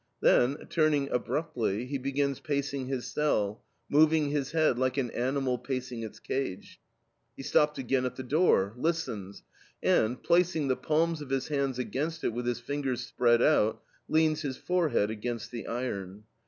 [0.19, 6.01] Then, turning abruptly, he begins pacing his cell, moving his head, like an animal pacing
[6.01, 6.81] its cage.
[7.37, 9.43] He stops again at the door, listens,
[9.83, 13.79] and, placing the palms of his hands against it with his fingers spread out,
[14.09, 16.23] leans his forehead against the iron.